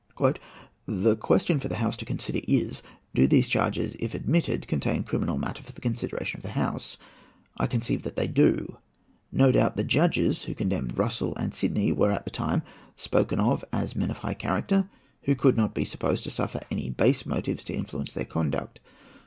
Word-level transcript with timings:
"The 0.87 1.15
question 1.15 1.59
for 1.59 1.67
the 1.67 1.75
House 1.75 1.95
to 1.97 2.05
consider 2.05 2.39
is, 2.47 2.81
'Do 3.13 3.27
these 3.27 3.47
charges, 3.47 3.95
if 3.99 4.15
admitted, 4.15 4.67
contain 4.67 5.03
criminal 5.03 5.37
matter 5.37 5.61
for 5.61 5.73
the 5.73 5.79
consideration 5.79 6.39
of 6.39 6.41
the 6.41 6.53
House?' 6.57 6.97
I 7.57 7.67
conceive 7.67 8.01
that 8.01 8.15
they 8.15 8.25
do. 8.25 8.77
No 9.31 9.51
doubt 9.51 9.77
the 9.77 9.83
judges 9.83 10.45
who 10.45 10.55
condemned 10.55 10.97
Russell 10.97 11.35
and 11.35 11.53
Sidney 11.53 11.91
were, 11.91 12.09
at 12.11 12.25
the 12.25 12.31
time, 12.31 12.63
spoken 12.95 13.39
of 13.39 13.63
as 13.71 13.95
men 13.95 14.09
of 14.09 14.17
high 14.17 14.33
character, 14.33 14.89
who 15.25 15.35
could 15.35 15.55
not 15.55 15.75
be 15.75 15.85
supposed 15.85 16.23
to 16.23 16.31
suffer 16.31 16.61
any 16.71 16.89
base 16.89 17.27
motives 17.27 17.63
to 17.65 17.75
influence 17.75 18.11
their 18.11 18.25
conduct. 18.25 18.79